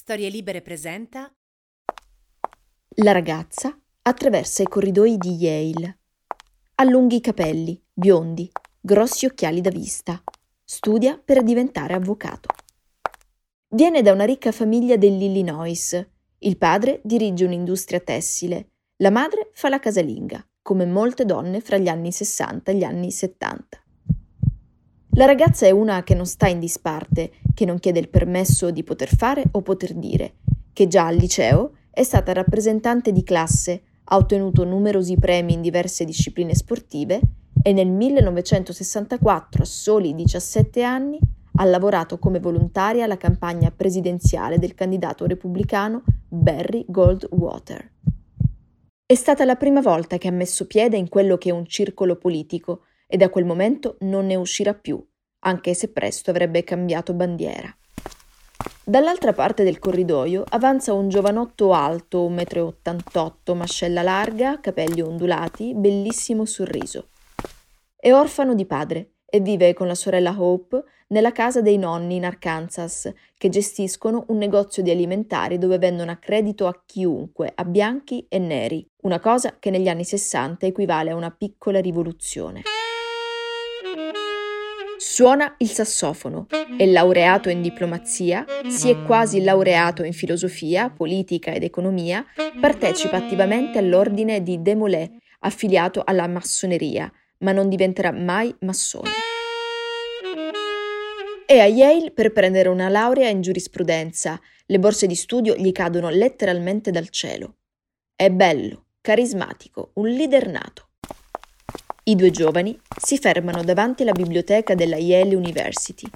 [0.00, 1.28] Storie Libere presenta
[3.02, 5.98] La ragazza attraversa i corridoi di Yale.
[6.76, 8.48] Ha lunghi capelli, biondi,
[8.80, 10.22] grossi occhiali da vista.
[10.62, 12.48] Studia per diventare avvocato.
[13.70, 16.08] Viene da una ricca famiglia dell'Illinois.
[16.38, 21.88] Il padre dirige un'industria tessile, la madre fa la casalinga, come molte donne fra gli
[21.88, 23.82] anni 60 e gli anni 70.
[25.18, 28.84] La ragazza è una che non sta in disparte, che non chiede il permesso di
[28.84, 30.36] poter fare o poter dire,
[30.72, 36.04] che già al liceo è stata rappresentante di classe, ha ottenuto numerosi premi in diverse
[36.04, 37.20] discipline sportive
[37.60, 41.18] e nel 1964, a soli 17 anni,
[41.56, 47.90] ha lavorato come volontaria alla campagna presidenziale del candidato repubblicano Barry Goldwater.
[49.04, 52.14] È stata la prima volta che ha messo piede in quello che è un circolo
[52.14, 55.02] politico e da quel momento non ne uscirà più,
[55.40, 57.74] anche se presto avrebbe cambiato bandiera.
[58.84, 66.46] Dall'altra parte del corridoio avanza un giovanotto alto, 1,88 m, mascella larga, capelli ondulati, bellissimo
[66.46, 67.08] sorriso.
[67.94, 72.24] È orfano di padre e vive con la sorella Hope nella casa dei nonni in
[72.24, 78.26] Arkansas, che gestiscono un negozio di alimentari dove vendono a credito a chiunque, a bianchi
[78.28, 82.62] e neri, una cosa che negli anni 60 equivale a una piccola rivoluzione.
[85.00, 91.62] Suona il sassofono, è laureato in diplomazia, si è quasi laureato in filosofia, politica ed
[91.62, 92.26] economia,
[92.60, 95.08] partecipa attivamente all'ordine di Demolay,
[95.40, 99.10] affiliato alla massoneria, ma non diventerà mai massone.
[101.46, 106.08] È a Yale per prendere una laurea in giurisprudenza, le borse di studio gli cadono
[106.08, 107.58] letteralmente dal cielo.
[108.16, 110.87] È bello, carismatico, un leader nato.
[112.08, 116.08] I due giovani si fermano davanti alla biblioteca della Yale University.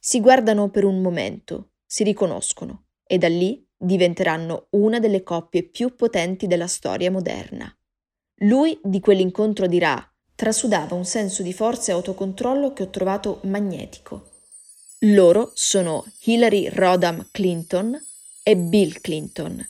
[0.00, 5.94] Si guardano per un momento, si riconoscono e da lì diventeranno una delle coppie più
[5.94, 7.70] potenti della storia moderna.
[8.36, 14.30] Lui di quell'incontro dirà trasudava un senso di forza e autocontrollo che ho trovato magnetico.
[15.00, 18.02] Loro sono Hillary Rodham Clinton
[18.42, 19.62] e Bill Clinton,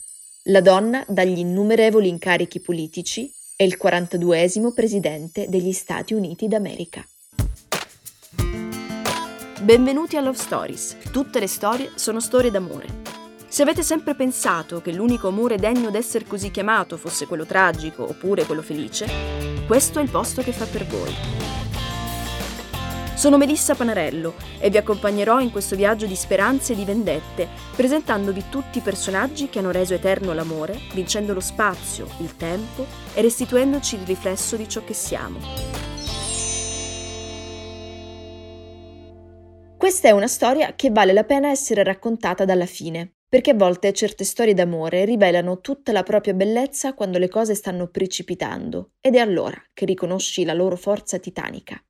[0.43, 7.07] la donna dagli innumerevoli incarichi politici è il 42esimo presidente degli Stati Uniti d'America.
[9.61, 10.97] Benvenuti a Love Stories.
[11.09, 13.03] Tutte le storie sono storie d'amore.
[13.47, 18.43] Se avete sempre pensato che l'unico amore degno d'essere così chiamato fosse quello tragico oppure
[18.43, 19.07] quello felice,
[19.65, 21.44] questo è il posto che fa per voi.
[23.25, 28.49] Sono Melissa Panarello e vi accompagnerò in questo viaggio di speranze e di vendette, presentandovi
[28.51, 32.85] tutti i personaggi che hanno reso eterno l'amore, vincendo lo spazio, il tempo
[33.15, 35.39] e restituendoci il riflesso di ciò che siamo.
[39.75, 43.91] Questa è una storia che vale la pena essere raccontata dalla fine, perché a volte
[43.91, 49.19] certe storie d'amore rivelano tutta la propria bellezza quando le cose stanno precipitando, ed è
[49.19, 51.83] allora che riconosci la loro forza titanica.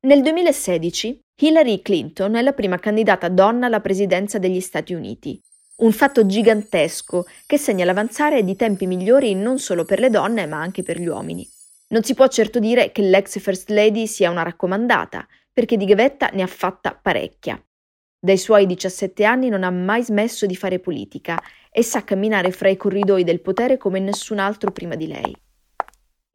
[0.00, 5.42] Nel 2016 Hillary Clinton è la prima candidata donna alla presidenza degli Stati Uniti.
[5.78, 10.60] Un fatto gigantesco che segna l'avanzare di tempi migliori non solo per le donne ma
[10.60, 11.44] anche per gli uomini.
[11.88, 16.30] Non si può certo dire che l'ex First Lady sia una raccomandata, perché di gavetta
[16.32, 17.60] ne ha fatta parecchia.
[18.20, 21.42] Dai suoi 17 anni non ha mai smesso di fare politica
[21.72, 25.36] e sa camminare fra i corridoi del potere come nessun altro prima di lei.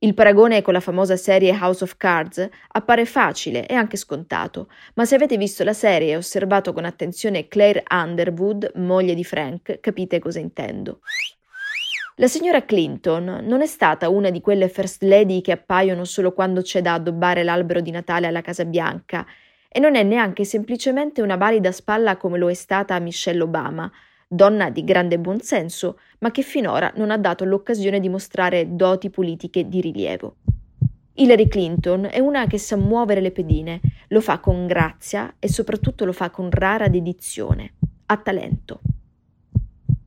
[0.03, 5.05] Il paragone con la famosa serie House of Cards appare facile e anche scontato, ma
[5.05, 10.19] se avete visto la serie e osservato con attenzione Claire Underwood, moglie di Frank, capite
[10.19, 10.99] cosa intendo.
[12.17, 16.61] La signora Clinton non è stata una di quelle first lady che appaiono solo quando
[16.61, 19.25] c'è da addobbare l'albero di Natale alla Casa Bianca
[19.69, 23.89] e non è neanche semplicemente una valida spalla come lo è stata Michelle Obama,
[24.33, 29.67] donna di grande buonsenso, ma che finora non ha dato l'occasione di mostrare doti politiche
[29.67, 30.37] di rilievo.
[31.15, 36.05] Hillary Clinton è una che sa muovere le pedine, lo fa con grazia e soprattutto
[36.05, 37.75] lo fa con rara dedizione,
[38.07, 38.81] ha talento.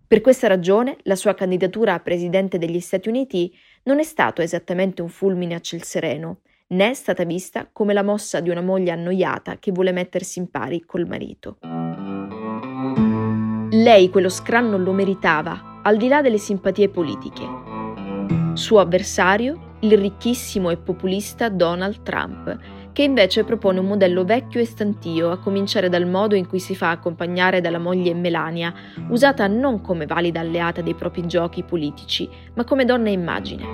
[0.08, 3.52] Per questa ragione la sua candidatura a presidente degli Stati Uniti
[3.84, 8.02] non è stato esattamente un fulmine a ciel sereno, né è stata vista come la
[8.02, 11.58] mossa di una moglie annoiata che vuole mettersi in pari col marito.
[13.70, 17.42] Lei quello scranno lo meritava, al di là delle simpatie politiche.
[18.54, 22.56] Suo avversario, il ricchissimo e populista Donald Trump,
[22.92, 26.76] che invece propone un modello vecchio e stantio, a cominciare dal modo in cui si
[26.76, 28.72] fa accompagnare dalla moglie Melania,
[29.08, 33.64] usata non come valida alleata dei propri giochi politici, ma come donna immagine.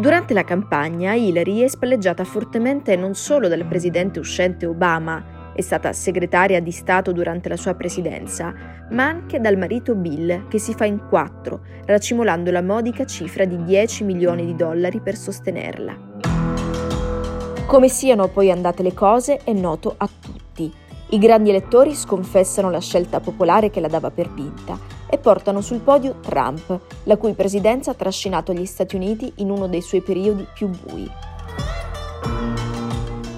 [0.00, 5.92] Durante la campagna, Hillary è spalleggiata fortemente non solo dal presidente uscente Obama, è stata
[5.92, 8.52] segretaria di Stato durante la sua presidenza,
[8.90, 13.62] ma anche dal marito Bill, che si fa in quattro, racimolando la modica cifra di
[13.62, 16.10] 10 milioni di dollari per sostenerla.
[17.66, 20.72] Come siano poi andate le cose è noto a tutti.
[21.10, 24.78] I grandi elettori sconfessano la scelta popolare che la dava per vinta
[25.08, 29.68] e portano sul podio Trump, la cui presidenza ha trascinato gli Stati Uniti in uno
[29.68, 31.10] dei suoi periodi più bui.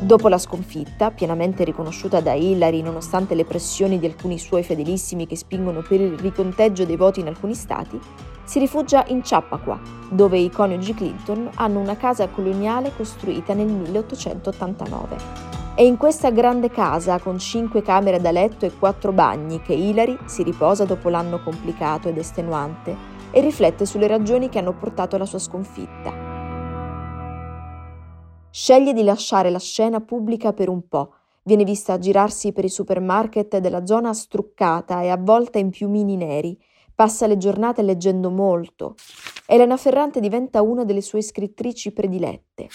[0.04, 5.34] Dopo la sconfitta, pienamente riconosciuta da Hillary nonostante le pressioni di alcuni suoi fedelissimi che
[5.34, 7.98] spingono per il riconteggio dei voti in alcuni stati,
[8.44, 9.80] si rifugia in Chappaqua,
[10.10, 15.16] dove i coniugi Clinton hanno una casa coloniale costruita nel 1889.
[15.74, 20.18] È in questa grande casa, con cinque camere da letto e quattro bagni, che Hillary
[20.26, 22.94] si riposa dopo l'anno complicato ed estenuante
[23.30, 26.23] e riflette sulle ragioni che hanno portato alla sua sconfitta
[28.56, 31.14] sceglie di lasciare la scena pubblica per un po'.
[31.42, 36.56] Viene vista girarsi per i supermarket della zona struccata e avvolta in piumini neri.
[36.94, 38.94] Passa le giornate leggendo molto.
[39.46, 42.68] Elena Ferrante diventa una delle sue scrittrici predilette.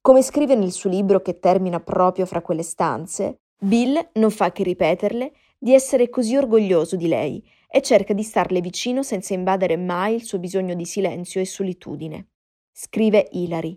[0.00, 4.62] Come scrive nel suo libro che termina proprio fra quelle stanze, Bill non fa che
[4.62, 10.14] ripeterle di essere così orgoglioso di lei e cerca di starle vicino senza invadere mai
[10.14, 12.28] il suo bisogno di silenzio e solitudine.
[12.70, 13.76] Scrive Hilary.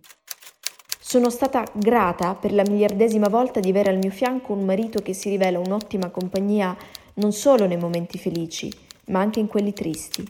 [1.06, 5.14] Sono stata grata per la miliardesima volta di avere al mio fianco un marito che
[5.14, 6.76] si rivela un'ottima compagnia
[7.16, 8.72] non solo nei momenti felici,
[9.08, 10.26] ma anche in quelli tristi.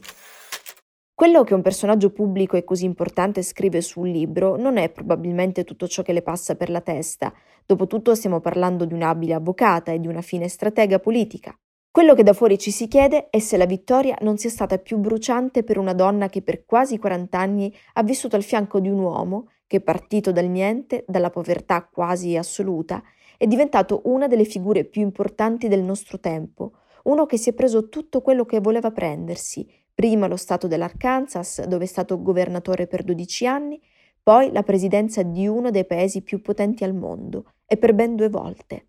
[1.13, 5.63] Quello che un personaggio pubblico e così importante scrive su un libro non è probabilmente
[5.63, 7.31] tutto ciò che le passa per la testa,
[7.67, 11.55] dopotutto stiamo parlando di un'abile avvocata e di una fine stratega politica.
[11.91, 14.97] Quello che da fuori ci si chiede è se la vittoria non sia stata più
[14.97, 18.97] bruciante per una donna che per quasi 40 anni ha vissuto al fianco di un
[18.97, 23.01] uomo che partito dal niente, dalla povertà quasi assoluta,
[23.37, 26.73] è diventato una delle figure più importanti del nostro tempo,
[27.03, 31.83] uno che si è preso tutto quello che voleva prendersi, prima lo Stato dell'Arkansas, dove
[31.83, 33.81] è stato governatore per 12 anni,
[34.21, 38.29] poi la presidenza di uno dei paesi più potenti al mondo, e per ben due
[38.29, 38.87] volte.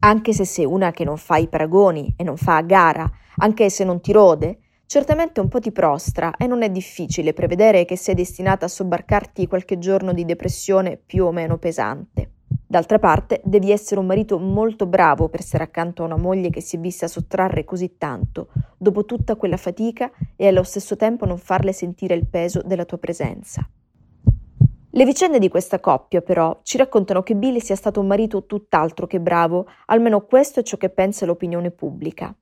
[0.00, 3.70] Anche se sei una che non fa i paragoni e non fa a gara, anche
[3.70, 4.58] se non ti rode,
[4.92, 9.46] Certamente un po' ti prostra e non è difficile prevedere che sei destinata a sobbarcarti
[9.46, 12.32] qualche giorno di depressione più o meno pesante.
[12.66, 16.60] D'altra parte, devi essere un marito molto bravo per stare accanto a una moglie che
[16.60, 21.38] si è vista sottrarre così tanto, dopo tutta quella fatica, e allo stesso tempo non
[21.38, 23.66] farle sentire il peso della tua presenza.
[24.90, 29.06] Le vicende di questa coppia, però, ci raccontano che Billy sia stato un marito tutt'altro
[29.06, 32.36] che bravo, almeno questo è ciò che pensa l'opinione pubblica.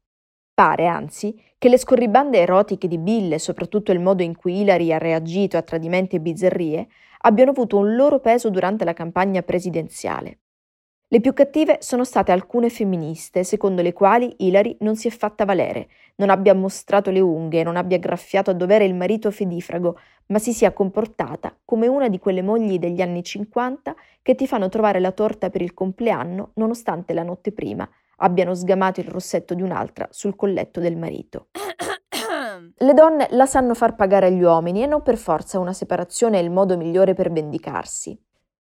[0.60, 4.92] Pare, anzi, che le scorribande erotiche di Bill e soprattutto il modo in cui Hillary
[4.92, 6.86] ha reagito a tradimenti e bizzarrie
[7.20, 10.40] abbiano avuto un loro peso durante la campagna presidenziale.
[11.08, 15.46] Le più cattive sono state alcune femministe, secondo le quali Hillary non si è fatta
[15.46, 20.38] valere, non abbia mostrato le unghie, non abbia graffiato a dovere il marito fedifrago, ma
[20.38, 25.00] si sia comportata come una di quelle mogli degli anni 50 che ti fanno trovare
[25.00, 27.88] la torta per il compleanno nonostante la notte prima
[28.20, 31.48] abbiano sgamato il rossetto di un'altra sul colletto del marito.
[32.76, 36.42] Le donne la sanno far pagare agli uomini e non per forza una separazione è
[36.42, 38.18] il modo migliore per vendicarsi.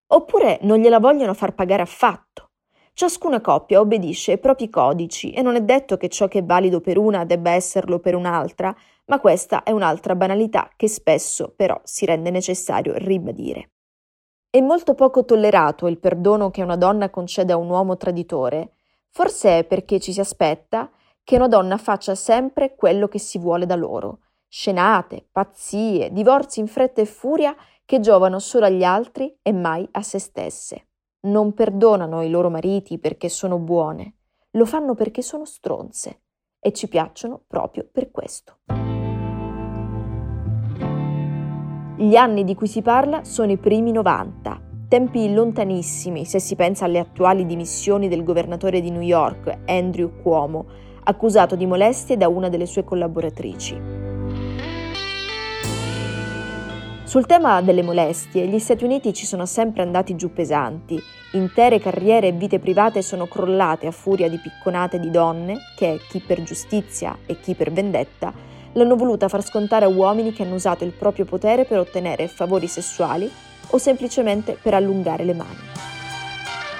[0.07, 2.49] Oppure non gliela vogliono far pagare affatto.
[2.93, 6.81] Ciascuna coppia obbedisce ai propri codici e non è detto che ciò che è valido
[6.81, 12.05] per una debba esserlo per un'altra, ma questa è un'altra banalità che spesso però si
[12.05, 13.69] rende necessario ribadire.
[14.49, 18.73] È molto poco tollerato il perdono che una donna concede a un uomo traditore,
[19.11, 20.89] Forse è perché ci si aspetta
[21.23, 24.19] che una donna faccia sempre quello che si vuole da loro.
[24.47, 30.01] Scenate, pazzie, divorzi in fretta e furia che giovano solo agli altri e mai a
[30.01, 30.87] se stesse.
[31.21, 34.15] Non perdonano i loro mariti perché sono buone,
[34.51, 36.21] lo fanno perché sono stronze
[36.59, 38.59] e ci piacciono proprio per questo.
[41.97, 46.85] Gli anni di cui si parla sono i primi 90 tempi lontanissimi se si pensa
[46.85, 50.65] alle attuali dimissioni del governatore di New York, Andrew Cuomo,
[51.03, 53.79] accusato di molestie da una delle sue collaboratrici.
[57.03, 60.99] Sul tema delle molestie, gli Stati Uniti ci sono sempre andati giù pesanti.
[61.33, 66.19] Intere carriere e vite private sono crollate a furia di picconate di donne che, chi
[66.19, 68.33] per giustizia e chi per vendetta,
[68.73, 72.67] l'hanno voluta far scontare a uomini che hanno usato il proprio potere per ottenere favori
[72.67, 73.29] sessuali
[73.69, 75.67] o semplicemente per allungare le mani.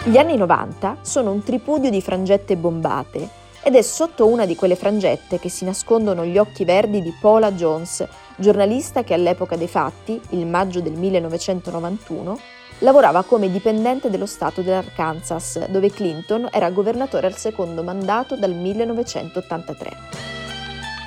[0.04, 4.76] Gli anni 90 sono un tripudio di frangette bombate ed è sotto una di quelle
[4.76, 10.20] frangette che si nascondono gli occhi verdi di Paula Jones, giornalista che all'epoca dei fatti,
[10.30, 12.40] il maggio del 1991,
[12.80, 20.39] lavorava come dipendente dello Stato dell'Arkansas, dove Clinton era governatore al secondo mandato dal 1983.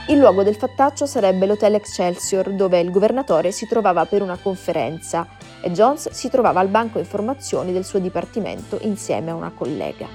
[0.08, 5.28] Il luogo del fattaccio sarebbe l'Hotel Excelsior, dove il governatore si trovava per una conferenza
[5.62, 10.08] e Jones si trovava al banco informazioni del suo dipartimento insieme a una collega.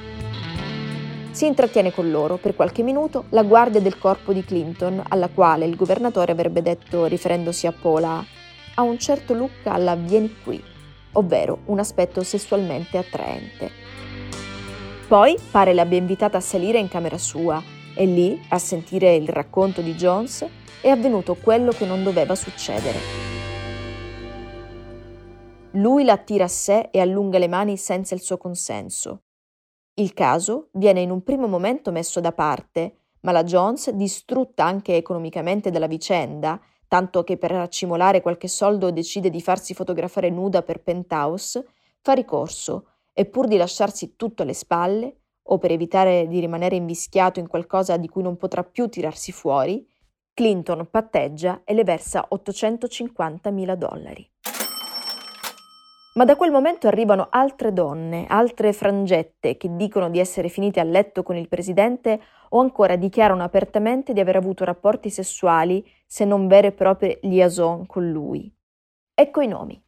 [1.32, 5.66] Si intrattiene con loro per qualche minuto la guardia del corpo di Clinton, alla quale
[5.66, 8.22] il governatore avrebbe detto, riferendosi a Paula,
[8.76, 10.62] ha un certo look alla vieni qui,
[11.14, 13.72] ovvero un aspetto sessualmente attraente.
[15.08, 19.82] Poi pare l'abbia invitata a salire in camera sua e lì, a sentire il racconto
[19.82, 20.48] di Jones,
[20.82, 23.00] è avvenuto quello che non doveva succedere.
[25.72, 29.24] Lui la attira a sé e allunga le mani senza il suo consenso.
[29.96, 34.96] Il caso viene in un primo momento messo da parte, ma la Jones, distrutta anche
[34.96, 40.82] economicamente dalla vicenda, tanto che per raccimolare qualche soldo decide di farsi fotografare nuda per
[40.82, 41.66] Penthouse,
[42.00, 45.17] fa ricorso e pur di lasciarsi tutto alle spalle,
[45.48, 49.86] o per evitare di rimanere invischiato in qualcosa di cui non potrà più tirarsi fuori,
[50.34, 54.30] Clinton patteggia e le versa 850 mila dollari.
[56.18, 60.84] Ma da quel momento arrivano altre donne, altre frangette che dicono di essere finite a
[60.84, 66.48] letto con il presidente o ancora dichiarano apertamente di aver avuto rapporti sessuali, se non
[66.48, 68.52] vere e proprie liaison con lui.
[69.14, 69.80] Ecco i nomi.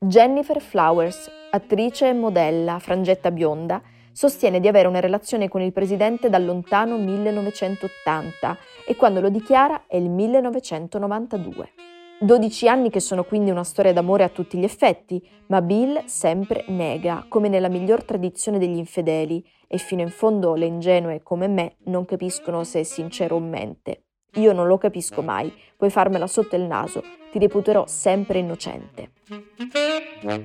[0.00, 3.80] Jennifer Flowers, attrice e modella, frangetta bionda,
[4.14, 8.56] sostiene di avere una relazione con il presidente dal lontano 1980
[8.86, 11.72] e quando lo dichiara è il 1992.
[12.20, 16.64] 12 anni che sono quindi una storia d'amore a tutti gli effetti, ma Bill sempre
[16.68, 21.76] nega, come nella miglior tradizione degli infedeli, e fino in fondo le ingenue come me
[21.86, 24.03] non capiscono se è sincero o mente.
[24.34, 29.10] Io non lo capisco mai, puoi farmela sotto il naso, ti reputerò sempre innocente.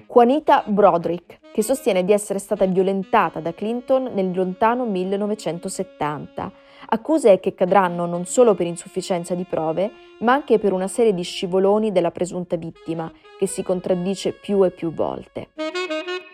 [0.08, 7.54] Juanita Broderick, che sostiene di essere stata violentata da Clinton nel lontano 1970 accuse che
[7.54, 12.12] cadranno non solo per insufficienza di prove, ma anche per una serie di scivoloni della
[12.12, 15.50] presunta vittima, che si contraddice più e più volte.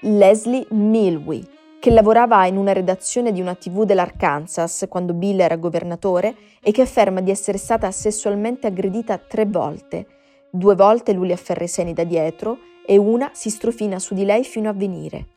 [0.02, 1.46] Leslie Milwee,
[1.86, 6.82] che lavorava in una redazione di una TV dell'Arkansas quando Bill era governatore e che
[6.82, 10.08] afferma di essere stata sessualmente aggredita tre volte.
[10.50, 14.26] Due volte lui le afferra i seni da dietro e una si strofina su di
[14.26, 15.28] lei fino a venire.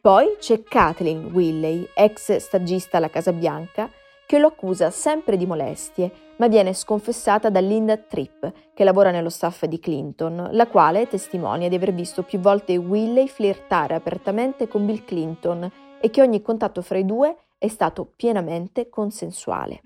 [0.00, 3.90] Poi c'è Kathleen Willey, ex stagista alla Casa Bianca,
[4.26, 9.30] che lo accusa sempre di molestie, ma viene sconfessata da Linda Tripp, che lavora nello
[9.30, 14.84] staff di Clinton, la quale testimonia di aver visto più volte Willey flirtare apertamente con
[14.84, 19.80] Bill Clinton e che ogni contatto fra i due è stato pienamente consensuale.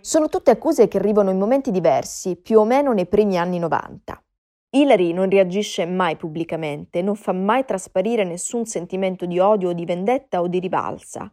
[0.00, 4.22] Sono tutte accuse che arrivano in momenti diversi, più o meno nei primi anni 90.
[4.70, 9.84] Hillary non reagisce mai pubblicamente, non fa mai trasparire nessun sentimento di odio o di
[9.84, 11.30] vendetta o di rivalsa.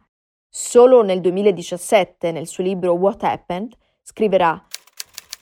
[0.50, 4.66] Solo nel 2017, nel suo libro What Happened, scriverà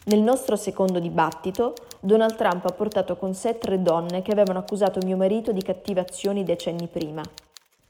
[0.07, 4.99] Nel nostro secondo dibattito, Donald Trump ha portato con sé tre donne che avevano accusato
[5.05, 7.23] mio marito di cattive azioni decenni prima.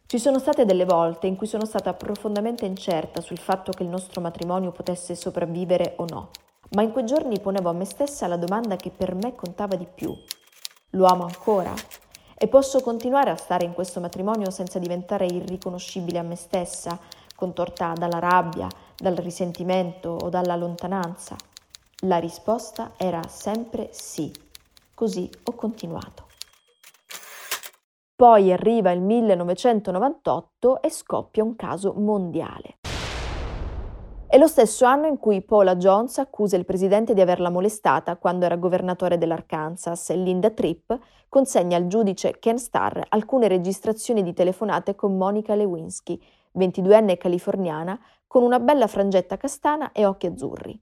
[0.04, 3.88] Ci sono state delle volte in cui sono stata profondamente incerta sul fatto che il
[3.88, 6.30] nostro matrimonio potesse sopravvivere o no.
[6.72, 9.86] Ma in quei giorni ponevo a me stessa la domanda che per me contava di
[9.92, 10.14] più.
[10.90, 11.72] Lo amo ancora?
[12.38, 16.98] E posso continuare a stare in questo matrimonio senza diventare irriconoscibile a me stessa,
[17.34, 21.34] contorta dalla rabbia, dal risentimento o dalla lontananza?
[22.00, 24.30] La risposta era sempre sì.
[24.92, 26.26] Così ho continuato.
[28.14, 32.76] Poi arriva il 1998 e scoppia un caso mondiale.
[34.28, 38.44] È lo stesso anno in cui Paula Jones accusa il presidente di averla molestata quando
[38.44, 40.92] era governatore dell'Arkansas e Linda Tripp
[41.28, 46.20] consegna al giudice Ken Starr alcune registrazioni di telefonate con Monica Lewinsky,
[46.58, 50.78] 22enne californiana, con una bella frangetta castana e occhi azzurri.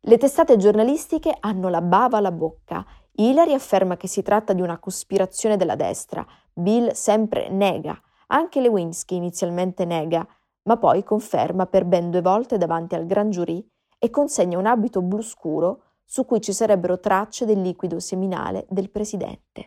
[0.00, 2.86] Le testate giornalistiche hanno la bava alla bocca.
[3.12, 6.24] Hillary afferma che si tratta di una cospirazione della destra.
[6.54, 8.00] Bill sempre nega.
[8.28, 10.26] Anche Lewinsky inizialmente nega,
[10.66, 13.66] ma poi conferma per ben due volte davanti al gran giurì
[13.98, 18.90] e consegna un abito blu scuro su cui ci sarebbero tracce del liquido seminale del
[18.90, 19.66] presidente.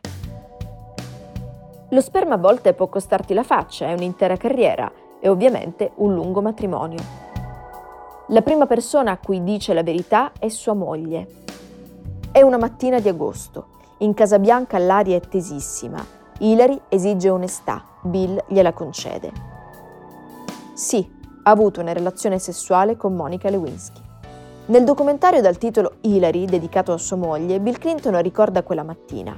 [1.90, 6.42] Lo sperma a volte può costarti la faccia, è un'intera carriera e ovviamente un lungo
[6.42, 7.28] matrimonio.
[8.28, 11.28] La prima persona a cui dice la verità è sua moglie.
[12.32, 13.78] È una mattina di agosto.
[14.00, 16.06] In Casa Bianca l'aria è tesissima.
[16.38, 19.59] Hillary esige onestà, Bill gliela concede.
[20.80, 21.06] Sì,
[21.44, 24.00] ha avuto una relazione sessuale con Monica Lewinsky.
[24.68, 29.38] Nel documentario dal titolo Hillary, dedicato a sua moglie, Bill Clinton ricorda quella mattina.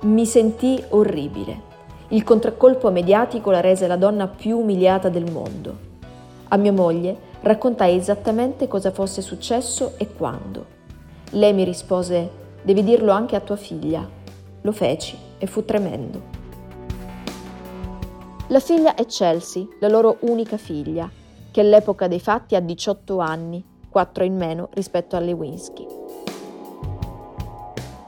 [0.00, 1.62] Mi sentii orribile.
[2.08, 5.76] Il contraccolpo mediatico la rese la donna più umiliata del mondo.
[6.48, 10.66] A mia moglie raccontai esattamente cosa fosse successo e quando.
[11.30, 12.30] Lei mi rispose:
[12.62, 14.04] Devi dirlo anche a tua figlia.
[14.62, 16.27] Lo feci e fu tremendo.
[18.50, 21.10] La figlia è Chelsea, la loro unica figlia,
[21.50, 25.86] che all'epoca dei fatti ha 18 anni 4 in meno rispetto a Lewinsky.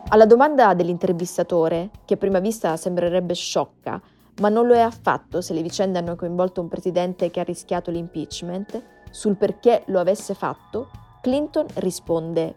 [0.09, 4.01] Alla domanda dell'intervistatore, che a prima vista sembrerebbe sciocca,
[4.41, 7.91] ma non lo è affatto se le vicende hanno coinvolto un presidente che ha rischiato
[7.91, 10.89] l'impeachment, sul perché lo avesse fatto,
[11.21, 12.55] Clinton risponde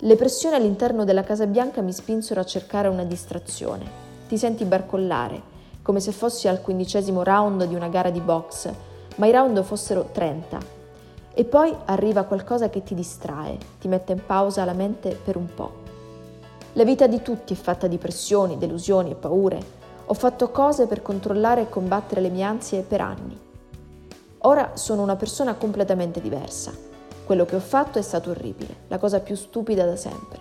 [0.00, 3.86] Le pressioni all'interno della Casa Bianca mi spinsero a cercare una distrazione.
[4.28, 5.51] Ti senti barcollare,
[5.82, 8.70] come se fossi al quindicesimo round di una gara di box,
[9.16, 10.80] ma i round fossero 30
[11.34, 15.48] e poi arriva qualcosa che ti distrae, ti mette in pausa la mente per un
[15.54, 15.80] po'.
[16.74, 19.80] La vita di tutti è fatta di pressioni, delusioni e paure.
[20.06, 23.38] Ho fatto cose per controllare e combattere le mie ansie per anni.
[24.44, 26.72] Ora sono una persona completamente diversa.
[27.24, 30.40] Quello che ho fatto è stato orribile, la cosa più stupida da sempre.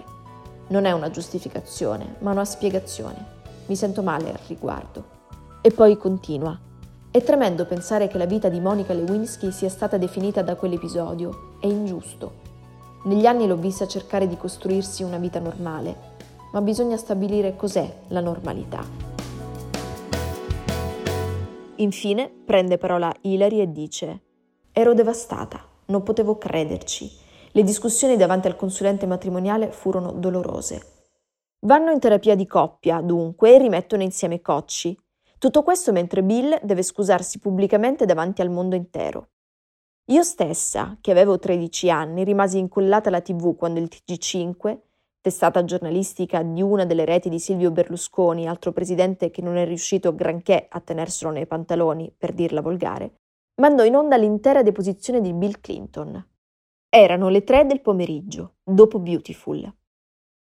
[0.67, 3.39] Non è una giustificazione, ma una spiegazione.
[3.67, 5.19] Mi sento male al riguardo.
[5.63, 6.59] E poi continua.
[7.11, 11.57] È tremendo pensare che la vita di Monica Lewinsky sia stata definita da quell'episodio.
[11.59, 12.33] È ingiusto.
[13.03, 15.95] Negli anni l'ho vista cercare di costruirsi una vita normale,
[16.51, 18.83] ma bisogna stabilire cos'è la normalità.
[21.75, 24.21] Infine prende parola Hilary e dice
[24.71, 27.07] Ero devastata, non potevo crederci.
[27.51, 30.81] Le discussioni davanti al consulente matrimoniale furono dolorose.
[31.67, 34.97] Vanno in terapia di coppia, dunque, e rimettono insieme cocci.
[35.41, 39.29] Tutto questo mentre Bill deve scusarsi pubblicamente davanti al mondo intero.
[40.11, 44.79] Io stessa, che avevo 13 anni, rimasi incollata alla TV quando il TG5,
[45.19, 50.13] testata giornalistica di una delle reti di Silvio Berlusconi, altro presidente che non è riuscito
[50.13, 53.21] granché a tenerselo nei pantaloni, per dirla volgare,
[53.61, 56.23] mandò in onda l'intera deposizione di Bill Clinton.
[56.87, 59.75] Erano le tre del pomeriggio, dopo Beautiful.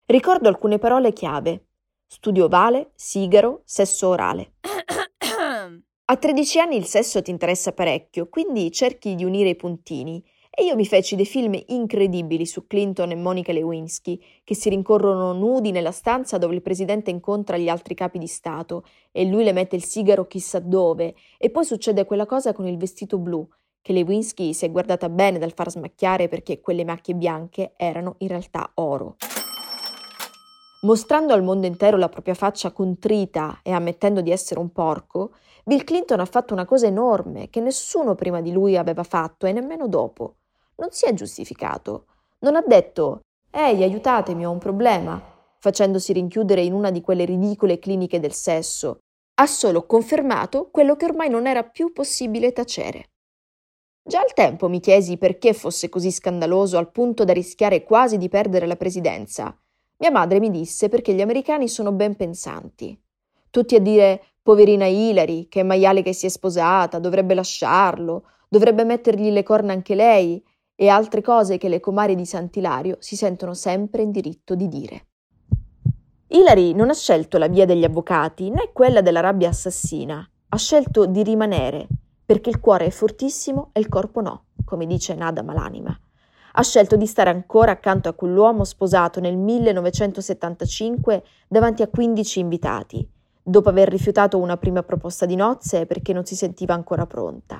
[0.05, 1.67] Ricordo alcune parole chiave.
[2.13, 4.55] Studio ovale, sigaro, sesso orale.
[6.03, 10.21] A 13 anni il sesso ti interessa parecchio, quindi cerchi di unire i puntini.
[10.49, 15.31] E io mi feci dei film incredibili su Clinton e Monica Lewinsky, che si rincorrono
[15.31, 19.53] nudi nella stanza dove il presidente incontra gli altri capi di Stato e lui le
[19.53, 23.47] mette il sigaro chissà dove, e poi succede quella cosa con il vestito blu,
[23.81, 28.27] che Lewinsky si è guardata bene dal far smacchiare perché quelle macchie bianche erano in
[28.27, 29.15] realtà oro.
[30.83, 35.83] Mostrando al mondo intero la propria faccia contrita e ammettendo di essere un porco, Bill
[35.83, 39.87] Clinton ha fatto una cosa enorme che nessuno prima di lui aveva fatto e nemmeno
[39.87, 40.37] dopo.
[40.77, 42.05] Non si è giustificato.
[42.39, 43.19] Non ha detto
[43.51, 45.21] Ehi, aiutatemi, ho un problema,
[45.59, 49.01] facendosi rinchiudere in una di quelle ridicole cliniche del sesso.
[49.35, 53.09] Ha solo confermato quello che ormai non era più possibile tacere.
[54.03, 58.29] Già al tempo mi chiesi perché fosse così scandaloso al punto da rischiare quasi di
[58.29, 59.55] perdere la presidenza
[60.01, 62.99] mia madre mi disse perché gli americani sono ben pensanti.
[63.51, 68.83] Tutti a dire poverina Hilary, che è maiale che si è sposata, dovrebbe lasciarlo, dovrebbe
[68.83, 73.53] mettergli le corna anche lei, e altre cose che le comari di Sant'Ilario si sentono
[73.53, 75.05] sempre in diritto di dire.
[76.29, 81.05] Hilary non ha scelto la via degli avvocati né quella della rabbia assassina, ha scelto
[81.05, 81.87] di rimanere,
[82.25, 85.95] perché il cuore è fortissimo e il corpo no, come dice Nada Malanima
[86.53, 93.07] ha scelto di stare ancora accanto a quell'uomo sposato nel 1975 davanti a 15 invitati,
[93.41, 97.57] dopo aver rifiutato una prima proposta di nozze perché non si sentiva ancora pronta.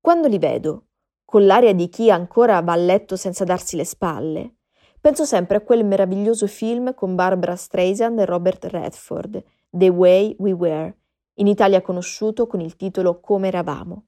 [0.00, 0.86] Quando li vedo,
[1.24, 4.56] con l'aria di chi ancora va a letto senza darsi le spalle,
[5.00, 10.52] penso sempre a quel meraviglioso film con Barbara Streisand e Robert Redford, The Way We
[10.52, 10.96] Were,
[11.34, 14.06] in Italia conosciuto con il titolo Come eravamo.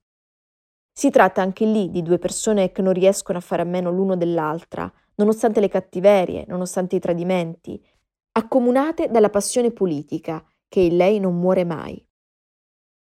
[0.97, 4.17] Si tratta anche lì di due persone che non riescono a fare a meno l'uno
[4.17, 7.85] dell'altra, nonostante le cattiverie, nonostante i tradimenti,
[8.31, 12.01] accomunate dalla passione politica che in lei non muore mai.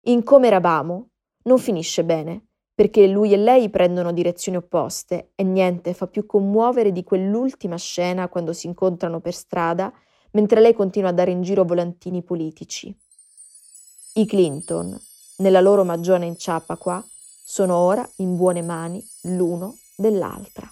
[0.05, 1.09] In Come eravamo
[1.43, 6.93] non finisce bene, perché lui e lei prendono direzioni opposte e niente fa più commuovere
[6.93, 9.93] di quell'ultima scena quando si incontrano per strada
[10.31, 12.97] mentre lei continua a dare in giro volantini politici.
[14.13, 14.97] I Clinton,
[15.39, 16.35] nella loro magione in
[16.77, 17.05] qua,
[17.51, 20.71] sono ora in buone mani l'uno dell'altra.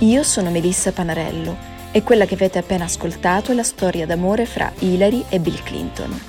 [0.00, 1.56] Io sono Melissa Panarello
[1.92, 6.20] e quella che avete appena ascoltato è la storia d'amore fra Hillary e Bill Clinton.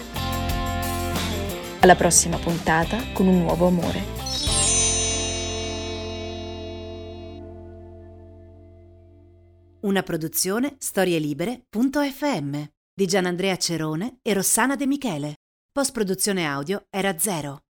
[1.79, 4.17] Alla prossima puntata con un nuovo amore.
[9.79, 15.35] Una produzione storielibere.fm di Gianandrea Cerone e Rossana De Michele.
[15.71, 17.61] Post produzione audio era zero.